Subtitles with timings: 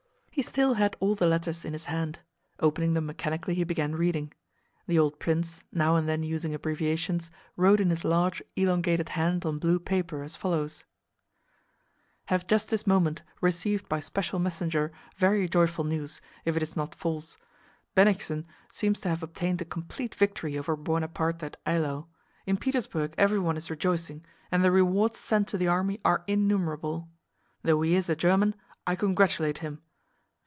[0.33, 2.19] He still had all the letters in his hand.
[2.61, 4.33] Opening them mechanically he began reading.
[4.87, 9.59] The old prince, now and then using abbreviations, wrote in his large elongated hand on
[9.59, 10.85] blue paper as follows:
[12.27, 17.37] Have just this moment received by special messenger very joyful news—if it's not false.
[17.93, 22.07] Bennigsen seems to have obtained a complete victory over Buonaparte at Eylau.
[22.45, 27.09] In Petersburg everyone is rejoicing, and the rewards sent to the army are innumerable.
[27.63, 29.81] Though he is a German—I congratulate him!